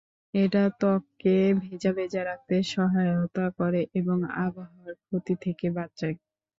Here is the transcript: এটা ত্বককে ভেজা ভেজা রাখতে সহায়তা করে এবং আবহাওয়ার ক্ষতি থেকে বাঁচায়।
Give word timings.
এটা 0.33 0.63
ত্বককে 0.79 1.35
ভেজা 1.61 1.91
ভেজা 1.97 2.21
রাখতে 2.25 2.55
সহায়তা 2.71 3.45
করে 3.59 3.81
এবং 3.99 4.17
আবহাওয়ার 4.39 4.95
ক্ষতি 5.01 5.33
থেকে 5.43 5.67
বাঁচায়। 5.71 6.15